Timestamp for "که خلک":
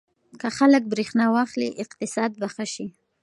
0.39-0.83